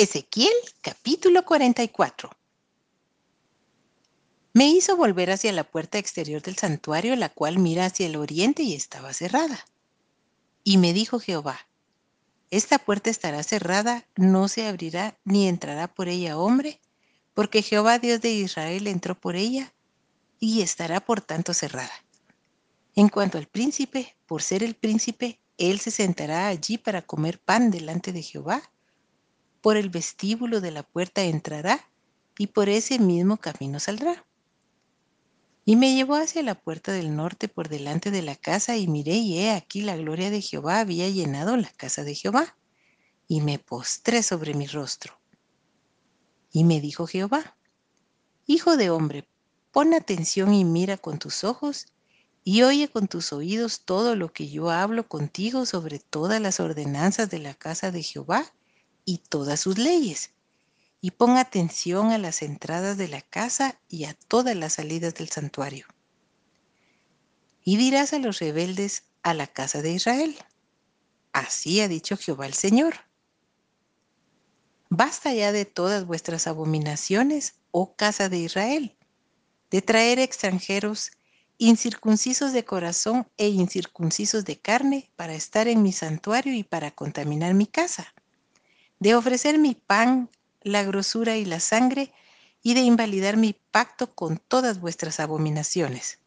[0.00, 2.30] Ezequiel capítulo 44
[4.52, 8.62] Me hizo volver hacia la puerta exterior del santuario, la cual mira hacia el oriente
[8.62, 9.66] y estaba cerrada.
[10.62, 11.66] Y me dijo Jehová,
[12.52, 16.78] esta puerta estará cerrada, no se abrirá ni entrará por ella hombre,
[17.34, 19.74] porque Jehová Dios de Israel entró por ella
[20.38, 22.04] y estará por tanto cerrada.
[22.94, 27.72] En cuanto al príncipe, por ser el príncipe, él se sentará allí para comer pan
[27.72, 28.62] delante de Jehová
[29.60, 31.88] por el vestíbulo de la puerta entrará
[32.38, 34.24] y por ese mismo camino saldrá.
[35.64, 39.16] Y me llevó hacia la puerta del norte por delante de la casa y miré
[39.16, 42.56] y he aquí la gloria de Jehová había llenado la casa de Jehová.
[43.26, 45.20] Y me postré sobre mi rostro.
[46.50, 47.56] Y me dijo Jehová,
[48.46, 49.28] Hijo de hombre,
[49.70, 51.86] pon atención y mira con tus ojos
[52.44, 57.28] y oye con tus oídos todo lo que yo hablo contigo sobre todas las ordenanzas
[57.28, 58.50] de la casa de Jehová
[59.08, 60.32] y todas sus leyes.
[61.00, 65.30] Y pon atención a las entradas de la casa y a todas las salidas del
[65.30, 65.86] santuario.
[67.64, 70.36] Y dirás a los rebeldes a la casa de Israel.
[71.32, 72.96] Así ha dicho Jehová el Señor.
[74.90, 78.94] Basta ya de todas vuestras abominaciones, oh casa de Israel,
[79.70, 81.12] de traer extranjeros
[81.56, 87.54] incircuncisos de corazón e incircuncisos de carne para estar en mi santuario y para contaminar
[87.54, 88.12] mi casa
[88.98, 90.30] de ofrecer mi pan,
[90.62, 92.12] la grosura y la sangre,
[92.62, 96.18] y de invalidar mi pacto con todas vuestras abominaciones.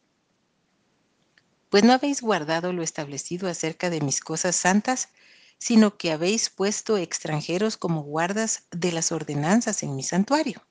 [1.70, 5.10] Pues no habéis guardado lo establecido acerca de mis cosas santas,
[5.58, 10.66] sino que habéis puesto extranjeros como guardas de las ordenanzas en mi santuario.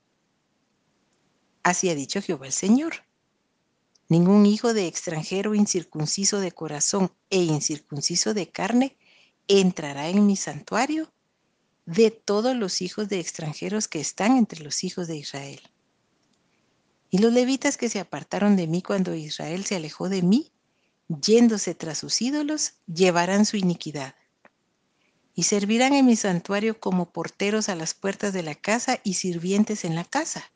[1.62, 3.04] Así ha dicho Jehová el Señor.
[4.08, 8.96] Ningún hijo de extranjero incircunciso de corazón e incircunciso de carne
[9.46, 11.12] entrará en mi santuario
[11.90, 15.60] de todos los hijos de extranjeros que están entre los hijos de Israel.
[17.10, 20.52] Y los levitas que se apartaron de mí cuando Israel se alejó de mí,
[21.08, 24.14] yéndose tras sus ídolos, llevarán su iniquidad.
[25.34, 29.84] Y servirán en mi santuario como porteros a las puertas de la casa y sirvientes
[29.84, 30.52] en la casa.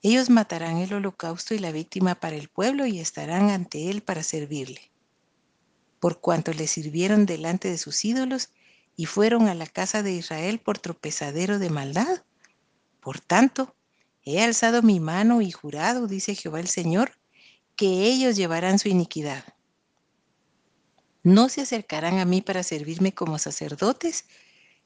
[0.00, 4.22] Ellos matarán el holocausto y la víctima para el pueblo y estarán ante él para
[4.22, 4.90] servirle.
[6.00, 8.48] Por cuanto le sirvieron delante de sus ídolos
[8.96, 12.24] y fueron a la casa de Israel por tropezadero de maldad.
[13.00, 13.76] Por tanto,
[14.24, 17.12] he alzado mi mano y jurado, dice Jehová el Señor,
[17.76, 19.44] que ellos llevarán su iniquidad.
[21.22, 24.24] No se acercarán a mí para servirme como sacerdotes,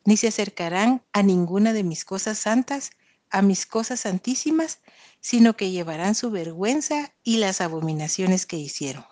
[0.04, 2.91] ni se acercarán a ninguna de mis cosas santas,
[3.31, 4.81] a mis cosas santísimas,
[5.20, 9.04] sino que llevarán su vergüenza y las abominaciones que hicieron.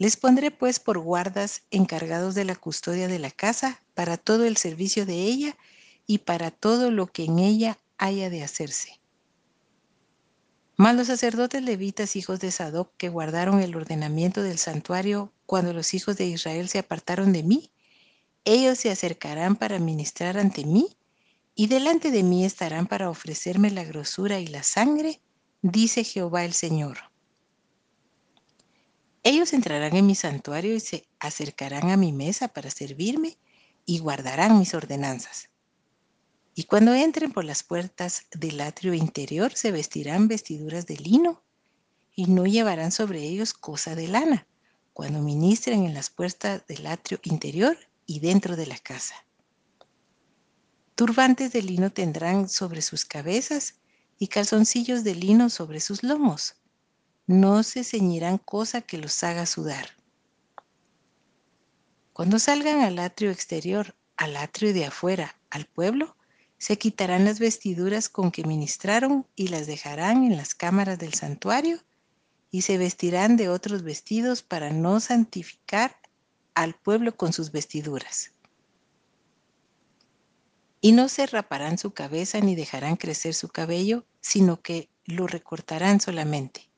[0.00, 4.56] Les pondré pues por guardas encargados de la custodia de la casa para todo el
[4.56, 5.58] servicio de ella
[6.06, 8.98] y para todo lo que en ella haya de hacerse.
[10.78, 15.92] Mas los sacerdotes levitas, hijos de Sadoc, que guardaron el ordenamiento del santuario cuando los
[15.92, 17.70] hijos de Israel se apartaron de mí,
[18.46, 20.96] ellos se acercarán para ministrar ante mí,
[21.54, 25.20] y delante de mí estarán para ofrecerme la grosura y la sangre,
[25.60, 27.09] dice Jehová el Señor.
[29.22, 33.36] Ellos entrarán en mi santuario y se acercarán a mi mesa para servirme
[33.84, 35.50] y guardarán mis ordenanzas.
[36.54, 41.42] Y cuando entren por las puertas del atrio interior se vestirán vestiduras de lino
[42.14, 44.46] y no llevarán sobre ellos cosa de lana
[44.94, 47.76] cuando ministren en las puertas del atrio interior
[48.06, 49.14] y dentro de la casa.
[50.94, 53.76] Turbantes de lino tendrán sobre sus cabezas
[54.18, 56.56] y calzoncillos de lino sobre sus lomos
[57.30, 59.90] no se ceñirán cosa que los haga sudar.
[62.12, 66.16] Cuando salgan al atrio exterior, al atrio de afuera, al pueblo,
[66.58, 71.78] se quitarán las vestiduras con que ministraron y las dejarán en las cámaras del santuario
[72.50, 75.94] y se vestirán de otros vestidos para no santificar
[76.54, 78.32] al pueblo con sus vestiduras.
[80.80, 86.00] Y no se raparán su cabeza ni dejarán crecer su cabello, sino que lo recortarán
[86.00, 86.69] solamente.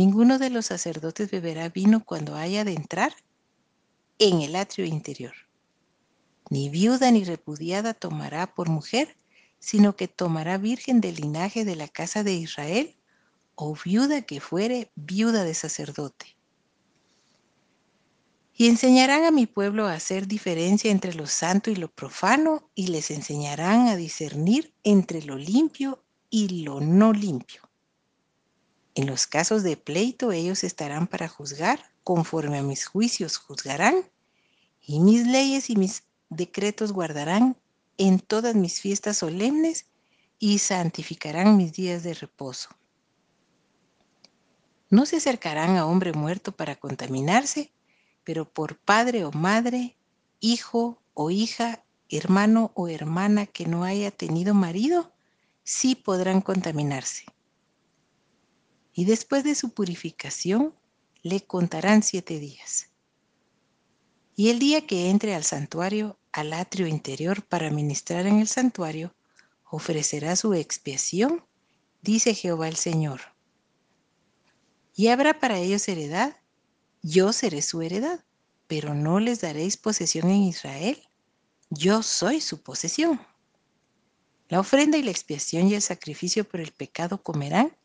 [0.00, 3.12] Ninguno de los sacerdotes beberá vino cuando haya de entrar
[4.18, 5.34] en el atrio interior.
[6.48, 9.18] Ni viuda ni repudiada tomará por mujer,
[9.58, 12.96] sino que tomará virgen del linaje de la casa de Israel
[13.56, 16.34] o viuda que fuere viuda de sacerdote.
[18.54, 22.86] Y enseñarán a mi pueblo a hacer diferencia entre lo santo y lo profano, y
[22.86, 27.69] les enseñarán a discernir entre lo limpio y lo no limpio.
[28.94, 34.10] En los casos de pleito ellos estarán para juzgar, conforme a mis juicios juzgarán,
[34.80, 37.56] y mis leyes y mis decretos guardarán
[37.98, 39.86] en todas mis fiestas solemnes
[40.38, 42.70] y santificarán mis días de reposo.
[44.88, 47.70] No se acercarán a hombre muerto para contaminarse,
[48.24, 49.96] pero por padre o madre,
[50.40, 55.12] hijo o hija, hermano o hermana que no haya tenido marido,
[55.62, 57.26] sí podrán contaminarse.
[58.92, 60.74] Y después de su purificación,
[61.22, 62.88] le contarán siete días.
[64.36, 69.14] Y el día que entre al santuario, al atrio interior para ministrar en el santuario,
[69.70, 71.44] ofrecerá su expiación,
[72.02, 73.20] dice Jehová el Señor.
[74.94, 76.36] Y habrá para ellos heredad,
[77.02, 78.24] yo seré su heredad,
[78.66, 81.02] pero no les daréis posesión en Israel,
[81.70, 83.20] yo soy su posesión.
[84.48, 87.76] La ofrenda y la expiación y el sacrificio por el pecado comerán,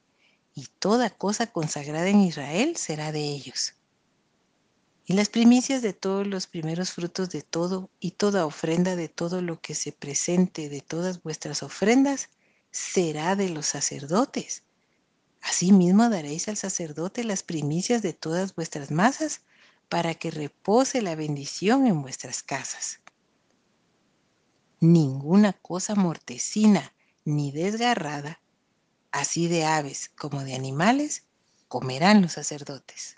[0.55, 3.75] y toda cosa consagrada en Israel será de ellos.
[5.05, 9.41] Y las primicias de todos los primeros frutos de todo y toda ofrenda de todo
[9.41, 12.29] lo que se presente de todas vuestras ofrendas
[12.71, 14.63] será de los sacerdotes.
[15.41, 19.41] Asimismo daréis al sacerdote las primicias de todas vuestras masas
[19.89, 22.99] para que repose la bendición en vuestras casas.
[24.79, 26.93] Ninguna cosa mortecina
[27.25, 28.39] ni desgarrada,
[29.15, 31.25] así de aves como de animales,
[31.67, 33.15] comerán los sacerdotes.